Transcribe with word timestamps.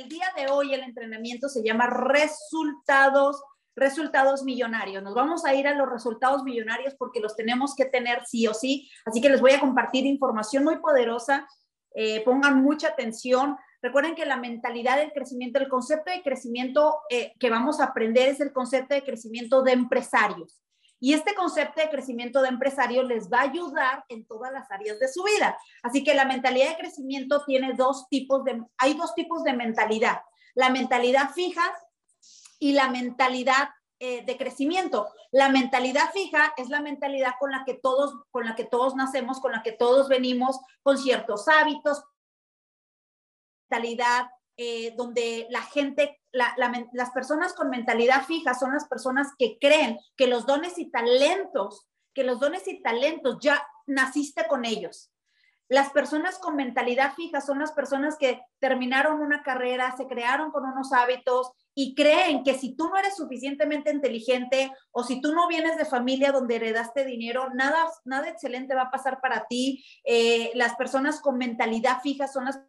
el 0.00 0.08
día 0.08 0.26
de 0.36 0.50
hoy 0.50 0.74
el 0.74 0.82
entrenamiento 0.82 1.48
se 1.48 1.62
llama 1.62 1.86
resultados, 1.86 3.42
resultados 3.76 4.42
millonarios. 4.44 5.02
Nos 5.02 5.14
vamos 5.14 5.44
a 5.44 5.54
ir 5.54 5.68
a 5.68 5.74
los 5.74 5.88
resultados 5.88 6.42
millonarios 6.42 6.94
porque 6.98 7.20
los 7.20 7.36
tenemos 7.36 7.74
que 7.74 7.84
tener 7.84 8.24
sí 8.26 8.46
o 8.46 8.54
sí. 8.54 8.88
Así 9.04 9.20
que 9.20 9.28
les 9.28 9.40
voy 9.40 9.52
a 9.52 9.60
compartir 9.60 10.06
información 10.06 10.64
muy 10.64 10.78
poderosa. 10.78 11.46
Eh, 11.94 12.22
pongan 12.24 12.62
mucha 12.62 12.88
atención. 12.88 13.56
Recuerden 13.82 14.14
que 14.14 14.26
la 14.26 14.36
mentalidad 14.36 14.98
del 14.98 15.12
crecimiento, 15.12 15.58
el 15.58 15.68
concepto 15.68 16.10
de 16.10 16.22
crecimiento 16.22 16.98
eh, 17.10 17.32
que 17.38 17.50
vamos 17.50 17.80
a 17.80 17.84
aprender 17.84 18.28
es 18.28 18.40
el 18.40 18.52
concepto 18.52 18.94
de 18.94 19.02
crecimiento 19.02 19.62
de 19.62 19.72
empresarios. 19.72 20.60
Y 21.00 21.14
este 21.14 21.34
concepto 21.34 21.80
de 21.80 21.88
crecimiento 21.88 22.42
de 22.42 22.48
empresario 22.48 23.02
les 23.02 23.30
va 23.30 23.38
a 23.38 23.50
ayudar 23.50 24.04
en 24.08 24.26
todas 24.26 24.52
las 24.52 24.70
áreas 24.70 25.00
de 25.00 25.08
su 25.08 25.22
vida. 25.24 25.58
Así 25.82 26.04
que 26.04 26.14
la 26.14 26.26
mentalidad 26.26 26.68
de 26.68 26.76
crecimiento 26.76 27.42
tiene 27.46 27.72
dos 27.72 28.06
tipos 28.08 28.44
de, 28.44 28.62
hay 28.76 28.94
dos 28.94 29.14
tipos 29.14 29.42
de 29.42 29.54
mentalidad. 29.54 30.20
La 30.54 30.68
mentalidad 30.68 31.30
fija 31.30 31.62
y 32.58 32.72
la 32.72 32.90
mentalidad 32.90 33.70
eh, 33.98 34.24
de 34.24 34.36
crecimiento. 34.36 35.08
La 35.30 35.48
mentalidad 35.48 36.10
fija 36.12 36.52
es 36.56 36.68
la 36.68 36.80
mentalidad 36.80 37.32
con 37.38 37.50
la 37.50 37.64
que 37.64 37.74
todos, 37.74 38.14
con 38.30 38.44
la 38.44 38.54
que 38.54 38.64
todos 38.64 38.94
nacemos, 38.94 39.40
con 39.40 39.52
la 39.52 39.62
que 39.62 39.72
todos 39.72 40.08
venimos, 40.08 40.58
con 40.82 40.98
ciertos 40.98 41.48
hábitos, 41.48 42.02
mentalidad 43.70 44.30
eh, 44.56 44.92
donde 44.96 45.46
la 45.50 45.62
gente, 45.62 46.19
las 46.32 47.10
personas 47.10 47.54
con 47.54 47.70
mentalidad 47.70 48.24
fija 48.24 48.54
son 48.54 48.72
las 48.72 48.86
personas 48.86 49.28
que 49.38 49.58
creen 49.60 49.98
que 50.16 50.26
los 50.26 50.46
dones 50.46 50.78
y 50.78 50.90
talentos, 50.90 51.88
que 52.14 52.24
los 52.24 52.40
dones 52.40 52.66
y 52.68 52.82
talentos 52.82 53.38
ya 53.40 53.66
naciste 53.86 54.46
con 54.46 54.64
ellos. 54.64 55.10
Las 55.68 55.90
personas 55.90 56.38
con 56.38 56.56
mentalidad 56.56 57.14
fija 57.14 57.40
son 57.40 57.60
las 57.60 57.70
personas 57.70 58.16
que 58.18 58.42
terminaron 58.58 59.20
una 59.20 59.44
carrera, 59.44 59.96
se 59.96 60.08
crearon 60.08 60.50
con 60.50 60.64
unos 60.64 60.92
hábitos 60.92 61.52
y 61.76 61.94
creen 61.94 62.42
que 62.42 62.54
si 62.54 62.74
tú 62.74 62.88
no 62.88 62.96
eres 62.96 63.16
suficientemente 63.16 63.92
inteligente 63.92 64.72
o 64.90 65.04
si 65.04 65.20
tú 65.20 65.32
no 65.32 65.46
vienes 65.46 65.76
de 65.76 65.84
familia 65.84 66.32
donde 66.32 66.56
heredaste 66.56 67.04
dinero, 67.04 67.50
nada, 67.54 67.88
nada 68.04 68.28
excelente 68.28 68.74
va 68.74 68.82
a 68.82 68.90
pasar 68.90 69.20
para 69.20 69.46
ti. 69.46 69.84
Eh, 70.02 70.50
las 70.54 70.74
personas 70.74 71.20
con 71.20 71.38
mentalidad 71.38 72.00
fija 72.02 72.26
son 72.26 72.46
las 72.46 72.60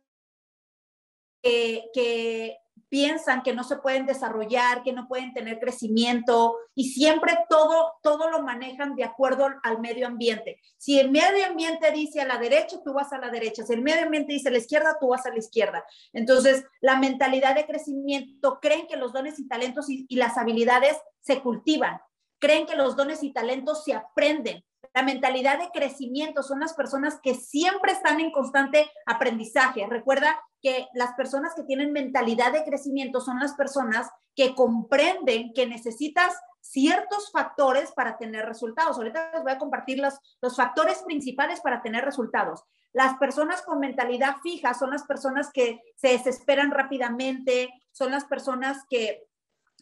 que, 1.41 2.57
piensan 2.89 3.41
que 3.41 3.53
no 3.53 3.64
se 3.64 3.77
pueden 3.77 4.05
desarrollar, 4.05 4.83
que 4.83 4.91
no 4.91 5.08
pueden 5.08 5.33
tener 5.33 5.59
crecimiento 5.59 6.58
y 6.75 6.89
siempre 6.89 7.38
todo, 7.50 7.94
todo 8.03 8.30
lo 8.30 8.44
manejan 8.44 8.95
de 8.95 9.05
acuerdo 9.05 9.47
al 9.63 9.80
medio 9.80 10.08
ambiente. 10.08 10.59
Si 10.78 11.00
el 11.00 11.09
medio 11.09 11.45
ambiente 11.45 11.89
dice 11.91 12.19
a 12.19 12.25
la 12.25 12.38
derecha, 12.38 12.81
tú 12.83 12.94
vas 12.94 13.13
a 13.13 13.17
la 13.17 13.30
derecha. 13.30 13.63
Si 13.63 13.72
el 13.72 13.81
medio 13.81 14.03
ambiente 14.03 14.33
dice 14.33 14.50
a 14.50 14.52
la 14.52 14.58
izquierda, 14.58 14.97
tú 15.00 15.08
vas 15.08 15.25
a 15.25 15.30
la 15.30 15.38
izquierda. 15.38 15.86
Entonces, 16.11 16.66
la 16.81 16.97
mentalidad 17.00 17.55
de 17.55 17.66
crecimiento, 17.66 18.59
creen 18.61 18.88
que 18.88 18.97
los 18.97 19.13
dones 19.13 19.39
y 19.39 19.47
talentos 19.47 19.85
y 19.89 20.16
las 20.17 20.38
habilidades 20.38 20.97
se 21.22 21.41
cultivan. 21.41 22.02
Creen 22.39 22.66
que 22.66 22.75
los 22.75 22.97
dones 22.97 23.23
y 23.23 23.31
talentos 23.31 23.85
se 23.85 23.94
aprenden. 23.94 24.66
La 24.94 25.03
mentalidad 25.03 25.58
de 25.59 25.70
crecimiento 25.72 26.44
son 26.44 26.59
las 26.59 26.73
personas 26.73 27.20
que 27.23 27.36
siempre 27.36 27.94
están 27.94 28.20
en 28.20 28.31
constante 28.31 28.92
aprendizaje. 29.06 29.88
Recuerda 29.88 30.39
que 30.61 30.88
las 30.94 31.14
personas 31.14 31.53
que 31.56 31.64
tienen 31.64 31.94
mentalidad 31.94 32.52
de 32.52 32.64
crecimiento 32.64 33.22
son 33.22 33.39
las 33.39 33.53
personas 33.53 34.09
que 34.36 34.53
comprenden 34.53 35.53
que 35.53 35.66
necesitas 35.66 36.34
ciertos 36.62 37.31
factores 37.31 37.92
para 37.92 38.17
tener 38.17 38.45
resultados. 38.45 38.97
Ahorita 38.97 39.31
les 39.34 39.44
voy 39.44 39.52
a 39.52 39.58
compartir 39.58 40.00
los, 40.00 40.19
los 40.42 40.56
factores 40.56 41.02
principales 41.03 41.59
para 41.62 41.81
tener 41.81 42.06
resultados. 42.06 42.64
Las 42.94 43.17
personas 43.17 43.62
con 43.62 43.80
mentalidad 43.80 44.38
fija 44.44 44.73
son 44.73 44.92
las 44.92 45.03
personas 45.03 45.50
que 45.52 45.81
se 45.95 46.09
desesperan 46.09 46.72
rápidamente, 46.72 47.69
son 47.92 48.12
las 48.12 48.25
personas 48.25 48.84
que, 48.89 49.23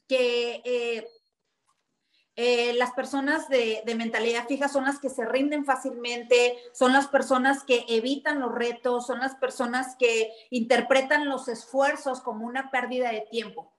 que 0.08 0.62
eh, 0.64 1.08
eh, 2.42 2.72
las 2.76 2.94
personas 2.94 3.50
de, 3.50 3.84
mentalidad 3.98 4.48
fija 4.48 4.70
son 4.70 4.86
las 4.86 5.00
que 5.00 5.09
se 5.09 5.25
rinden 5.25 5.66
fácilmente, 5.66 6.58
son 6.72 6.94
las 6.94 7.09
personas 7.09 7.66
que 7.66 7.84
evitan 7.90 8.40
los 8.40 8.56
retos, 8.56 9.08
son 9.08 9.19
las 9.19 9.36
personas 9.36 9.97
que 9.97 10.31
interpretan 10.50 11.28
los 11.28 11.50
esfuerzos 11.50 12.22
como 12.22 12.46
una 12.46 12.72
pérdida 12.72 13.12
de 13.12 13.28
tiempo. 13.30 13.74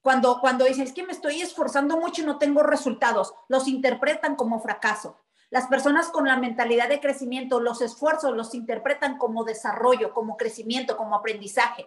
Cuando, 0.00 0.40
cuando 0.40 0.64
dicen, 0.64 0.88
es 0.88 0.92
que 0.92 1.06
me 1.06 1.12
estoy 1.12 1.40
esforzando 1.40 1.98
mucho 1.98 2.22
y 2.22 2.24
no 2.24 2.38
tengo 2.38 2.64
resultados, 2.64 3.32
los 3.46 3.68
interpretan 3.68 4.34
como 4.34 4.58
fracaso. 4.58 5.20
Las 5.48 5.68
personas 5.68 6.08
con 6.08 6.26
la 6.26 6.36
mentalidad 6.36 6.88
de 6.88 6.98
crecimiento, 6.98 7.60
los 7.60 7.80
esfuerzos 7.80 8.34
los 8.34 8.56
interpretan 8.56 9.18
como 9.18 9.44
desarrollo, 9.44 10.12
como 10.14 10.36
crecimiento, 10.36 10.96
como 10.96 11.14
aprendizaje. 11.14 11.86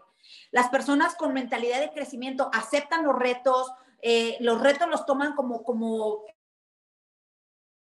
Las 0.51 0.69
personas 0.69 1.15
con 1.15 1.33
mentalidad 1.33 1.81
de 1.81 1.91
crecimiento 1.91 2.49
aceptan 2.53 3.03
los 3.03 3.19
retos, 3.19 3.73
eh, 4.05 4.35
los 4.41 4.59
retos 4.59 4.89
los 4.89 5.05
toman 5.05 5.33
como, 5.33 5.63
como 5.63 6.25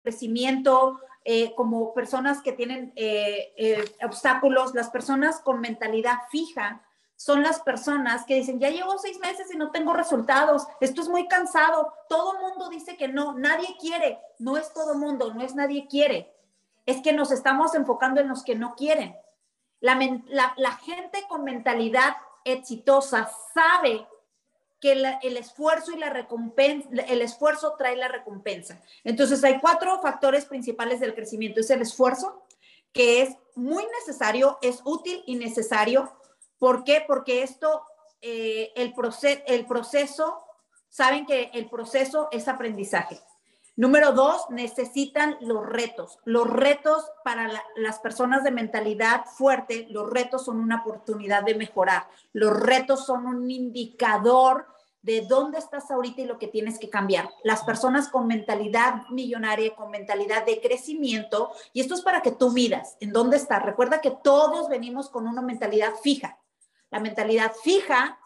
crecimiento, 0.02 1.00
eh, 1.24 1.54
como 1.54 1.94
personas 1.94 2.42
que 2.42 2.52
tienen 2.52 2.92
eh, 2.96 3.86
obstáculos, 4.04 4.74
las 4.74 4.90
personas 4.90 5.40
con 5.40 5.62
mentalidad 5.62 6.18
fija 6.32 6.82
son 7.16 7.44
las 7.44 7.60
personas 7.60 8.26
que 8.26 8.34
dicen, 8.34 8.60
ya 8.60 8.72
llevo 8.72 8.98
seis 8.98 9.20
meses 9.20 9.54
y 9.54 9.58
no 9.58 9.70
tengo 9.70 9.94
resultados, 9.94 10.66
esto 10.82 11.02
es 11.02 11.10
muy 11.10 11.28
cansado, 11.28 11.94
todo 12.08 12.40
mundo 12.40 12.70
dice 12.70 12.98
que 12.98 13.08
no, 13.08 13.38
nadie 13.38 13.78
quiere, 13.80 14.20
no 14.40 14.58
es 14.58 14.74
todo 14.74 14.96
mundo, 14.96 15.32
no 15.36 15.44
es 15.44 15.54
nadie 15.54 15.86
quiere, 15.88 16.34
es 16.88 17.02
que 17.02 17.14
nos 17.14 17.32
estamos 17.32 17.76
enfocando 17.76 18.20
en 18.20 18.30
los 18.30 18.44
que 18.44 18.56
no 18.56 18.74
quieren. 18.74 19.16
la 19.80 20.72
gente 20.82 21.24
con 21.28 21.44
mentalidad 21.44 22.16
exitosa 22.46 23.30
sabe 23.54 24.08
que 24.80 24.94
el 24.94 25.38
esfuerzo 25.38 25.92
y 25.92 26.00
la 26.00 26.10
recompensa, 26.10 26.88
el 27.08 27.22
esfuerzo 27.22 27.76
trae 27.78 27.96
la 27.96 28.08
recompensa. 28.08 28.82
Entonces 29.04 29.44
hay 29.44 29.60
cuatro 29.60 30.02
factores 30.02 30.46
principales 30.46 31.00
del 31.00 31.14
crecimiento. 31.14 31.60
Es 31.60 31.70
el 31.70 31.82
esfuerzo, 31.82 32.46
que 32.94 33.22
es 33.22 33.36
muy 33.56 33.86
necesario, 34.00 34.58
es 34.62 34.82
útil 34.86 35.22
y 35.26 35.36
necesario. 35.36 36.14
¿Por 36.58 36.84
qué? 36.84 37.04
Porque 37.06 37.44
esto, 37.44 37.84
eh, 38.22 38.72
el, 38.76 38.94
el 39.48 39.66
proceso, 39.66 40.46
saben 40.88 41.26
que 41.26 41.52
el 41.54 41.70
proceso 41.70 42.30
es 42.32 42.48
aprendizaje. 42.48 43.20
Número 43.80 44.12
dos, 44.12 44.42
necesitan 44.50 45.38
los 45.40 45.66
retos. 45.66 46.20
Los 46.26 46.50
retos 46.50 47.10
para 47.24 47.50
las 47.78 48.00
personas 48.00 48.44
de 48.44 48.52
mentalidad 48.52 49.24
fuerte, 49.24 49.88
los 49.90 50.10
retos 50.10 50.44
son 50.44 50.60
una 50.60 50.82
oportunidad 50.82 51.44
de 51.44 51.56
mejorar. 51.56 52.10
Los 52.34 52.60
retos 52.60 53.06
son 53.06 53.26
un 53.26 53.50
indicador 53.50 54.68
de 55.02 55.22
dónde 55.22 55.60
estás 55.60 55.90
ahorita 55.92 56.20
y 56.20 56.26
lo 56.26 56.38
que 56.38 56.50
tienes 56.50 56.78
que 56.78 56.90
cambiar. 56.90 57.30
Las 57.46 57.64
personas 57.64 58.10
con 58.10 58.28
mentalidad 58.28 59.08
millonaria, 59.12 59.74
con 59.74 59.92
mentalidad 59.92 60.46
de 60.46 60.60
crecimiento, 60.60 61.54
y 61.72 61.80
esto 61.80 61.94
es 61.94 62.02
para 62.02 62.22
que 62.22 62.34
tú 62.34 62.52
miras 62.52 62.98
en 63.00 63.14
dónde 63.14 63.38
estás. 63.38 63.64
Recuerda 63.64 64.02
que 64.02 64.12
todos 64.12 64.68
venimos 64.68 65.10
con 65.10 65.26
una 65.26 65.42
mentalidad 65.42 65.94
fija. 66.04 66.38
La 66.92 67.00
mentalidad 67.00 67.54
fija 67.64 68.20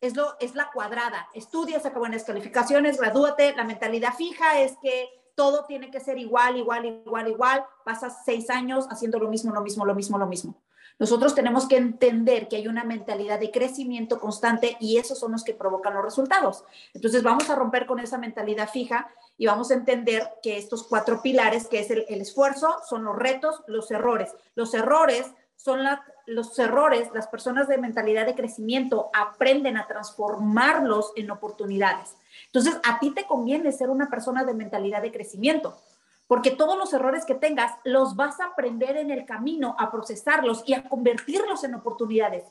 es, 0.00 0.16
lo, 0.16 0.36
es 0.40 0.54
la 0.54 0.70
cuadrada. 0.72 1.28
Estudia, 1.34 1.80
saca 1.80 1.98
buenas 1.98 2.24
calificaciones, 2.24 2.98
gradúate. 2.98 3.54
La 3.56 3.64
mentalidad 3.64 4.14
fija 4.14 4.60
es 4.60 4.76
que 4.82 5.08
todo 5.34 5.66
tiene 5.66 5.90
que 5.90 6.00
ser 6.00 6.18
igual, 6.18 6.56
igual, 6.56 6.84
igual, 6.86 7.28
igual. 7.28 7.64
Pasas 7.84 8.24
seis 8.24 8.50
años 8.50 8.86
haciendo 8.90 9.18
lo 9.18 9.28
mismo, 9.28 9.52
lo 9.52 9.60
mismo, 9.60 9.84
lo 9.84 9.94
mismo, 9.94 10.18
lo 10.18 10.26
mismo. 10.26 10.60
Nosotros 10.98 11.34
tenemos 11.34 11.68
que 11.68 11.76
entender 11.76 12.48
que 12.48 12.56
hay 12.56 12.68
una 12.68 12.82
mentalidad 12.82 13.38
de 13.38 13.50
crecimiento 13.50 14.18
constante 14.18 14.78
y 14.80 14.96
esos 14.96 15.18
son 15.18 15.32
los 15.32 15.44
que 15.44 15.52
provocan 15.52 15.92
los 15.92 16.02
resultados. 16.02 16.64
Entonces 16.94 17.22
vamos 17.22 17.50
a 17.50 17.54
romper 17.54 17.84
con 17.84 18.00
esa 18.00 18.16
mentalidad 18.16 18.70
fija 18.70 19.10
y 19.36 19.46
vamos 19.46 19.70
a 19.70 19.74
entender 19.74 20.30
que 20.42 20.56
estos 20.56 20.84
cuatro 20.84 21.20
pilares, 21.20 21.68
que 21.68 21.80
es 21.80 21.90
el, 21.90 22.06
el 22.08 22.22
esfuerzo, 22.22 22.76
son 22.88 23.04
los 23.04 23.14
retos, 23.14 23.62
los 23.66 23.90
errores. 23.90 24.34
Los 24.54 24.72
errores 24.72 25.30
son 25.54 25.80
los 26.26 26.58
errores, 26.58 27.10
las 27.14 27.28
personas 27.28 27.68
de 27.68 27.78
mentalidad 27.78 28.26
de 28.26 28.34
crecimiento 28.34 29.10
aprenden 29.14 29.76
a 29.76 29.86
transformarlos 29.86 31.12
en 31.16 31.30
oportunidades. 31.30 32.16
Entonces, 32.46 32.80
a 32.84 32.98
ti 32.98 33.12
te 33.12 33.26
conviene 33.26 33.72
ser 33.72 33.90
una 33.90 34.10
persona 34.10 34.44
de 34.44 34.54
mentalidad 34.54 35.02
de 35.02 35.12
crecimiento, 35.12 35.78
porque 36.26 36.50
todos 36.50 36.76
los 36.76 36.92
errores 36.92 37.24
que 37.24 37.34
tengas 37.34 37.72
los 37.84 38.16
vas 38.16 38.40
a 38.40 38.46
aprender 38.46 38.96
en 38.96 39.10
el 39.10 39.24
camino 39.24 39.76
a 39.78 39.90
procesarlos 39.90 40.64
y 40.66 40.74
a 40.74 40.88
convertirlos 40.88 41.62
en 41.64 41.74
oportunidades. 41.74 42.44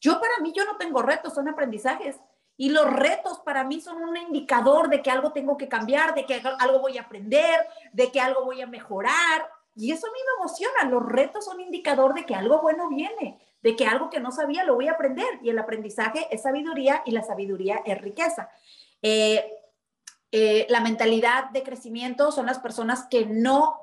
Yo 0.00 0.18
para 0.18 0.38
mí, 0.40 0.52
yo 0.56 0.64
no 0.64 0.76
tengo 0.76 1.02
retos, 1.02 1.34
son 1.34 1.48
aprendizajes. 1.48 2.16
Y 2.56 2.68
los 2.68 2.90
retos 2.92 3.38
para 3.40 3.64
mí 3.64 3.80
son 3.80 4.02
un 4.02 4.16
indicador 4.16 4.90
de 4.90 5.02
que 5.02 5.10
algo 5.10 5.32
tengo 5.32 5.56
que 5.56 5.68
cambiar, 5.68 6.14
de 6.14 6.26
que 6.26 6.42
algo 6.58 6.80
voy 6.80 6.98
a 6.98 7.02
aprender, 7.02 7.66
de 7.92 8.10
que 8.10 8.20
algo 8.20 8.44
voy 8.44 8.60
a 8.60 8.66
mejorar. 8.66 9.50
Y 9.80 9.92
eso 9.92 10.06
a 10.06 10.10
mí 10.10 10.18
me 10.24 10.42
emociona. 10.42 10.90
Los 10.90 11.06
retos 11.06 11.46
son 11.46 11.60
indicador 11.60 12.14
de 12.14 12.26
que 12.26 12.34
algo 12.34 12.60
bueno 12.60 12.88
viene, 12.88 13.40
de 13.62 13.76
que 13.76 13.86
algo 13.86 14.10
que 14.10 14.20
no 14.20 14.30
sabía 14.30 14.64
lo 14.64 14.74
voy 14.74 14.88
a 14.88 14.92
aprender. 14.92 15.38
Y 15.42 15.48
el 15.48 15.58
aprendizaje 15.58 16.28
es 16.30 16.42
sabiduría 16.42 17.02
y 17.06 17.12
la 17.12 17.22
sabiduría 17.22 17.82
es 17.86 18.00
riqueza. 18.00 18.50
Eh, 19.02 19.50
eh, 20.32 20.66
la 20.68 20.80
mentalidad 20.80 21.50
de 21.50 21.62
crecimiento 21.62 22.30
son 22.30 22.46
las 22.46 22.58
personas 22.58 23.06
que 23.10 23.26
no, 23.26 23.80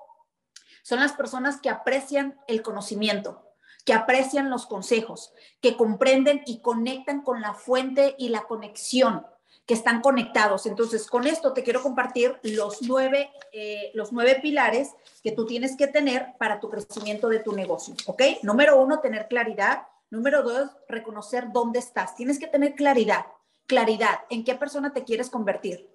son 0.82 1.00
las 1.02 1.14
personas 1.14 1.60
que 1.60 1.70
aprecian 1.70 2.40
el 2.48 2.62
conocimiento, 2.62 3.44
que 3.84 3.94
aprecian 3.94 4.50
los 4.50 4.66
consejos, 4.66 5.34
que 5.60 5.76
comprenden 5.76 6.44
y 6.46 6.62
conectan 6.62 7.22
con 7.22 7.42
la 7.42 7.54
fuente 7.54 8.16
y 8.18 8.30
la 8.30 8.44
conexión, 8.44 9.26
que 9.68 9.74
están 9.74 10.02
conectados. 10.02 10.66
Entonces, 10.66 11.08
con 11.08 11.28
esto 11.28 11.52
te 11.52 11.62
quiero 11.62 11.84
compartir 11.84 12.40
los 12.42 12.82
nueve, 12.84 13.30
eh, 13.52 13.92
los 13.94 14.14
nueve 14.14 14.40
pilares 14.42 14.94
que 15.22 15.34
tú 15.34 15.46
tienes 15.46 15.76
que 15.76 15.88
tener 15.88 16.34
para 16.40 16.62
tu 16.62 16.70
crecimiento 16.70 17.28
de 17.28 17.40
tu 17.40 17.52
negocio, 17.52 17.94
¿ok? 18.06 18.24
Número 18.44 18.82
uno, 18.82 19.02
tener 19.02 19.28
claridad. 19.28 19.84
Número 20.10 20.42
dos, 20.42 20.72
reconocer 20.88 21.52
dónde 21.52 21.80
estás. 21.80 22.16
Tienes 22.16 22.40
que 22.40 22.48
tener 22.48 22.76
claridad, 22.76 23.26
claridad 23.66 24.20
en 24.30 24.46
qué 24.46 24.56
persona 24.56 24.94
te 24.94 25.04
quieres 25.04 25.30
convertir. 25.30 25.90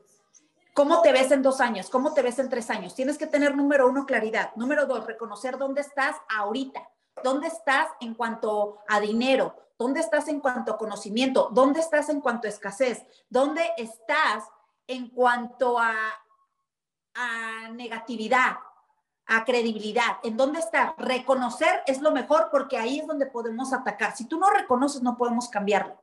¿Cómo 0.74 1.00
te 1.00 1.12
ves 1.12 1.30
en 1.30 1.42
dos 1.42 1.62
años? 1.62 1.88
¿Cómo 1.88 2.12
te 2.12 2.20
ves 2.20 2.38
en 2.38 2.50
tres 2.50 2.68
años? 2.68 2.94
Tienes 2.94 3.16
que 3.16 3.26
tener, 3.26 3.56
número 3.56 3.88
uno, 3.88 4.04
claridad. 4.04 4.54
Número 4.56 4.84
dos, 4.84 5.06
reconocer 5.06 5.56
dónde 5.56 5.80
estás 5.80 6.16
ahorita. 6.28 6.86
¿Dónde 7.22 7.48
estás 7.48 7.88
en 8.00 8.14
cuanto 8.14 8.78
a 8.88 9.00
dinero? 9.00 9.56
¿Dónde 9.78 10.00
estás 10.00 10.28
en 10.28 10.40
cuanto 10.40 10.72
a 10.72 10.78
conocimiento? 10.78 11.48
¿Dónde 11.52 11.80
estás 11.80 12.08
en 12.08 12.20
cuanto 12.20 12.46
a 12.46 12.50
escasez? 12.50 13.04
¿Dónde 13.28 13.62
estás 13.76 14.44
en 14.86 15.08
cuanto 15.10 15.78
a, 15.78 15.94
a 17.14 17.68
negatividad? 17.70 18.56
a 19.26 19.44
credibilidad. 19.44 20.18
¿En 20.24 20.36
dónde 20.36 20.58
estás? 20.58 20.92
Reconocer 20.98 21.82
es 21.86 22.02
lo 22.02 22.10
mejor 22.10 22.48
porque 22.50 22.76
ahí 22.76 22.98
es 22.98 23.06
donde 23.06 23.26
podemos 23.26 23.72
atacar. 23.72 24.16
Si 24.16 24.26
tú 24.26 24.38
no 24.38 24.50
reconoces, 24.50 25.02
no 25.02 25.16
podemos 25.16 25.48
cambiarlo. 25.48 26.02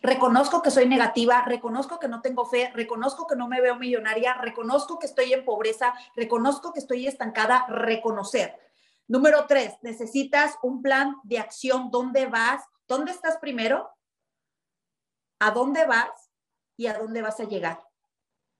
Reconozco 0.00 0.62
que 0.62 0.70
soy 0.70 0.88
negativa, 0.88 1.42
reconozco 1.42 1.98
que 1.98 2.08
no 2.08 2.22
tengo 2.22 2.46
fe, 2.46 2.70
reconozco 2.74 3.26
que 3.26 3.36
no 3.36 3.46
me 3.46 3.60
veo 3.60 3.76
millonaria, 3.76 4.34
reconozco 4.34 4.98
que 4.98 5.06
estoy 5.06 5.34
en 5.34 5.44
pobreza, 5.44 5.92
reconozco 6.14 6.72
que 6.72 6.80
estoy 6.80 7.06
estancada, 7.06 7.66
reconocer. 7.68 8.58
Número 9.08 9.46
tres, 9.46 9.74
necesitas 9.82 10.56
un 10.62 10.82
plan 10.82 11.16
de 11.22 11.38
acción. 11.38 11.90
¿Dónde 11.90 12.26
vas? 12.26 12.64
¿Dónde 12.88 13.12
estás 13.12 13.38
primero? 13.38 13.88
¿A 15.38 15.50
dónde 15.50 15.86
vas? 15.86 16.30
¿Y 16.76 16.86
a 16.86 16.98
dónde 16.98 17.22
vas 17.22 17.38
a 17.40 17.44
llegar? 17.44 17.82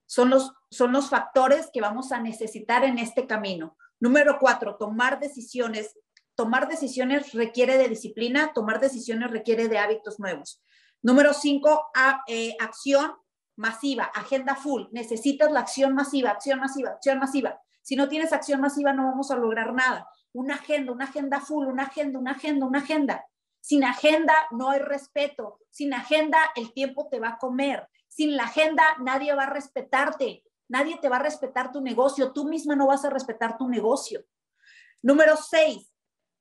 Son 0.06 0.30
los, 0.30 0.52
son 0.70 0.92
los 0.92 1.10
factores 1.10 1.68
que 1.72 1.80
vamos 1.80 2.12
a 2.12 2.20
necesitar 2.20 2.84
en 2.84 2.98
este 2.98 3.26
camino. 3.26 3.76
Número 3.98 4.38
cuatro, 4.38 4.76
tomar 4.76 5.18
decisiones. 5.18 5.98
Tomar 6.36 6.68
decisiones 6.68 7.32
requiere 7.32 7.78
de 7.78 7.88
disciplina, 7.88 8.52
tomar 8.52 8.78
decisiones 8.78 9.30
requiere 9.30 9.68
de 9.68 9.78
hábitos 9.78 10.20
nuevos. 10.20 10.62
Número 11.02 11.32
cinco, 11.32 11.90
eh, 12.28 12.54
acción 12.60 13.16
masiva, 13.56 14.04
agenda 14.14 14.54
full. 14.54 14.84
Necesitas 14.92 15.50
la 15.50 15.60
acción 15.60 15.94
masiva, 15.94 16.30
acción 16.30 16.60
masiva, 16.60 16.90
acción 16.90 17.18
masiva. 17.18 17.60
Si 17.82 17.96
no 17.96 18.08
tienes 18.08 18.32
acción 18.32 18.60
masiva, 18.60 18.92
no 18.92 19.04
vamos 19.04 19.30
a 19.30 19.36
lograr 19.36 19.72
nada 19.72 20.08
una 20.36 20.56
agenda, 20.56 20.92
una 20.92 21.06
agenda 21.06 21.40
full, 21.40 21.66
una 21.66 21.84
agenda, 21.84 22.18
una 22.18 22.32
agenda, 22.32 22.66
una 22.66 22.80
agenda. 22.80 23.26
Sin 23.60 23.84
agenda 23.84 24.34
no 24.50 24.68
hay 24.68 24.80
respeto. 24.80 25.60
Sin 25.70 25.94
agenda 25.94 26.38
el 26.54 26.74
tiempo 26.74 27.08
te 27.08 27.18
va 27.18 27.30
a 27.30 27.38
comer. 27.38 27.88
Sin 28.06 28.36
la 28.36 28.44
agenda 28.44 28.84
nadie 29.00 29.34
va 29.34 29.44
a 29.44 29.50
respetarte. 29.50 30.44
Nadie 30.68 30.98
te 30.98 31.08
va 31.08 31.16
a 31.16 31.22
respetar 31.22 31.72
tu 31.72 31.80
negocio. 31.80 32.32
Tú 32.32 32.44
misma 32.44 32.76
no 32.76 32.86
vas 32.86 33.06
a 33.06 33.10
respetar 33.10 33.56
tu 33.56 33.66
negocio. 33.66 34.26
Número 35.02 35.36
seis, 35.36 35.90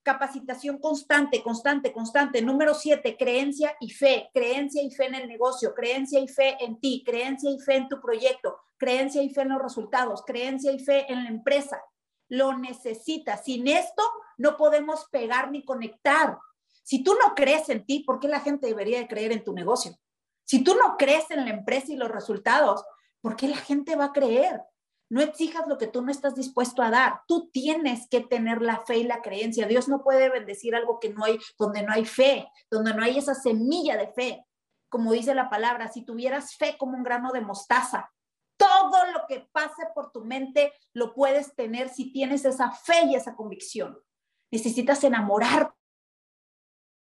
capacitación 0.06 0.78
constante, 0.78 1.42
constante, 1.42 1.92
constante. 1.92 2.42
Número 2.44 2.76
siete, 2.76 3.18
creencia 3.18 3.76
y 3.80 3.90
fe. 3.90 4.30
Creencia 4.34 4.84
y 4.84 4.92
fe 4.92 5.08
en 5.08 5.16
el 5.16 5.28
negocio. 5.28 5.74
Creencia 5.74 6.20
y 6.20 6.28
fe 6.28 6.56
en 6.64 6.80
ti. 6.80 7.04
Creencia 7.04 7.50
y 7.50 7.60
fe 7.60 7.76
en 7.78 7.90
tu 7.90 8.00
proyecto. 8.00 8.56
Creencia 8.78 9.24
y 9.24 9.32
fe 9.32 9.42
en 9.42 9.50
los 9.50 9.62
resultados. 9.62 10.24
Creencia 10.24 10.72
y 10.72 10.80
fe 10.80 11.12
en 11.12 11.24
la 11.24 11.30
empresa 11.30 11.82
lo 12.30 12.58
necesitas. 12.58 13.44
Sin 13.44 13.68
esto 13.68 14.04
no 14.38 14.58
podemos 14.58 15.08
pegar 15.12 15.50
ni 15.52 15.66
conectar. 15.66 16.38
Si 16.84 17.04
tú 17.04 17.16
no 17.16 17.34
crees 17.34 17.68
en 17.70 17.84
ti, 17.84 18.02
¿por 18.02 18.20
qué 18.20 18.28
la 18.28 18.42
gente 18.42 18.68
debería 18.68 19.00
de 19.00 19.08
creer 19.08 19.32
en 19.32 19.44
tu 19.44 19.54
negocio? 19.54 19.98
Si 20.44 20.64
tú 20.64 20.76
no 20.76 20.98
crees 20.98 21.32
en 21.32 21.46
la 21.46 21.52
empresa 21.52 21.92
y 21.92 21.96
los 21.96 22.12
resultados, 22.12 22.84
¿por 23.22 23.36
qué 23.36 23.48
la 23.48 23.58
gente 23.58 23.96
va 23.96 24.06
a 24.06 24.14
creer? 24.14 24.62
No 25.10 25.22
exijas 25.22 25.68
lo 25.68 25.78
que 25.78 25.88
tú 25.88 26.02
no 26.02 26.12
estás 26.12 26.36
dispuesto 26.36 26.82
a 26.82 26.90
dar. 26.90 27.22
Tú 27.28 27.50
tienes 27.52 28.08
que 28.10 28.22
tener 28.22 28.62
la 28.62 28.82
fe 28.86 28.98
y 28.98 29.04
la 29.04 29.22
creencia. 29.22 29.68
Dios 29.68 29.88
no 29.88 30.04
puede 30.04 30.30
bendecir 30.30 30.76
algo 30.76 31.00
que 31.00 31.10
no 31.10 31.24
hay, 31.26 31.38
donde 31.60 31.84
no 31.84 31.94
hay 31.94 32.06
fe, 32.06 32.48
donde 32.72 32.94
no 32.94 33.04
hay 33.04 33.18
esa 33.18 33.36
semilla 33.36 33.98
de 33.98 34.08
fe. 34.08 34.46
Como 34.90 35.12
dice 35.12 35.36
la 35.36 35.50
palabra, 35.50 35.92
si 35.92 36.04
tuvieras 36.04 36.56
fe 36.56 36.76
como 36.80 36.98
un 36.98 37.04
grano 37.04 37.32
de 37.32 37.42
mostaza, 37.42 38.12
todo 38.58 39.12
lo 39.12 39.28
que 39.28 39.48
pase 39.52 39.84
por 39.94 40.12
tu 40.12 40.24
mente 40.24 40.74
lo 40.94 41.14
puedes 41.14 41.54
tener 41.56 41.90
si 41.90 42.12
tienes 42.12 42.46
esa 42.46 42.72
fe 42.72 43.06
y 43.06 43.16
esa 43.16 43.36
convicción. 43.36 44.00
Necesitas 44.52 45.04
enamorar. 45.04 45.75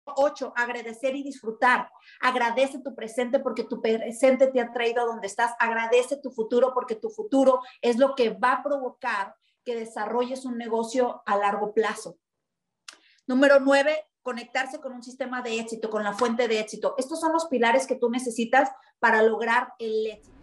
Ocho, 0.06 0.54
agradecer 0.56 1.16
y 1.16 1.24
disfrutar. 1.24 1.90
Agradece 2.22 2.80
tu 2.80 2.94
presente 2.94 3.40
porque 3.40 3.64
tu 3.64 3.82
presente 3.82 4.48
te 4.48 4.62
ha 4.62 4.72
traído 4.72 5.02
a 5.02 5.06
donde 5.06 5.28
estás. 5.28 5.54
Agradece 5.60 6.18
tu 6.18 6.32
futuro 6.32 6.74
porque 6.74 6.96
tu 6.96 7.10
futuro 7.10 7.62
es 7.82 7.98
lo 7.98 8.16
que 8.16 8.30
va 8.30 8.54
a 8.54 8.64
provocar 8.64 9.36
que 9.64 9.76
desarrolles 9.76 10.46
un 10.46 10.58
negocio 10.58 11.24
a 11.26 11.38
largo 11.38 11.74
plazo. 11.74 12.18
Número 13.26 13.60
nueve, 13.60 14.06
conectarse 14.22 14.80
con 14.80 14.94
un 14.94 15.02
sistema 15.02 15.42
de 15.42 15.60
éxito, 15.60 15.90
con 15.90 16.04
la 16.04 16.14
fuente 16.14 16.48
de 16.48 16.60
éxito. 16.60 16.94
Estos 16.98 17.20
son 17.20 17.34
los 17.34 17.46
pilares 17.46 17.88
que 17.88 17.96
tú 17.96 18.10
necesitas 18.10 18.70
para 19.00 19.24
lograr 19.24 19.74
el 19.80 20.08
éxito. 20.08 20.36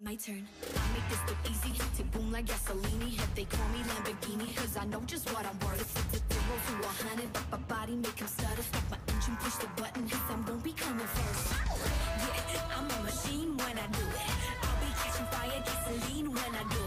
My 0.00 0.14
turn. 0.14 0.46
I 0.62 0.92
make 0.94 1.08
this 1.10 1.18
look 1.26 1.38
easy. 1.50 1.74
To 1.96 2.04
boom 2.04 2.30
like 2.30 2.46
gasoline. 2.46 3.02
If 3.02 3.34
they 3.34 3.42
call 3.44 3.66
me 3.70 3.80
Lamborghini, 3.80 4.54
cause 4.54 4.76
I 4.76 4.84
know 4.84 5.00
just 5.06 5.28
what 5.34 5.44
I'm 5.44 5.58
worth. 5.66 5.80
It's 6.14 6.22
the 6.22 6.34
zero 6.34 6.54
to 6.68 6.86
a 6.86 7.08
hundred, 7.08 7.32
but 7.32 7.50
my 7.50 7.58
body 7.66 7.96
make 7.96 8.16
him 8.16 8.28
stutter. 8.28 8.62
Stop 8.62 8.84
my 8.92 8.98
engine, 9.12 9.36
push 9.40 9.56
the 9.56 9.66
button, 9.74 10.08
cause 10.08 10.20
I'm 10.30 10.44
gonna 10.44 10.58
be 10.58 10.72
coming 10.72 11.04
first. 11.04 11.52
Yeah, 12.54 12.78
I'm 12.78 12.88
a 12.88 13.02
machine 13.02 13.56
when 13.56 13.76
I 13.76 13.86
do 13.90 14.06
it. 14.06 14.30
I'll 14.62 14.78
be 14.78 14.86
catching 15.02 15.26
fire, 15.34 15.62
gasoline 15.66 16.30
when 16.30 16.54
I 16.54 16.62
do 16.70 16.76
it. 16.76 16.77